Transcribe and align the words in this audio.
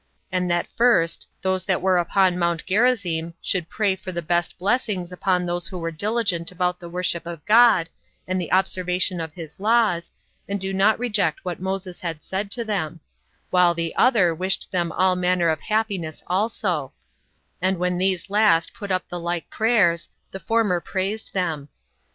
And 0.31 0.49
that 0.49 0.65
first, 0.65 1.27
those 1.43 1.63
that 1.65 1.79
were 1.79 1.99
upon 1.99 2.39
Mount 2.39 2.65
Gerizzim 2.65 3.35
should 3.39 3.69
pray 3.69 3.95
for 3.95 4.11
the 4.11 4.23
best 4.23 4.57
blessings 4.57 5.11
upon 5.11 5.45
those 5.45 5.67
who 5.67 5.77
were 5.77 5.91
diligent 5.91 6.51
about 6.51 6.79
the 6.79 6.89
worship 6.89 7.27
of 7.27 7.45
God, 7.45 7.87
and 8.27 8.41
the 8.41 8.51
observation 8.51 9.21
of 9.21 9.35
his 9.35 9.59
laws, 9.59 10.11
and 10.49 10.59
who 10.59 10.69
did 10.69 10.75
not 10.75 10.97
reject 10.97 11.45
what 11.45 11.59
Moses 11.59 11.99
had 11.99 12.23
said 12.23 12.49
to 12.49 12.65
them; 12.65 12.99
while 13.51 13.75
the 13.75 13.95
other 13.95 14.33
wished 14.33 14.71
them 14.71 14.91
all 14.91 15.15
manner 15.15 15.49
of 15.49 15.59
happiness 15.61 16.23
also; 16.25 16.93
and 17.61 17.77
when 17.77 17.99
these 17.99 18.27
last 18.27 18.73
put 18.73 18.89
up 18.89 19.07
the 19.07 19.19
like 19.19 19.51
prayers, 19.51 20.09
the 20.31 20.39
former 20.39 20.79
praised 20.79 21.31
them. 21.35 21.69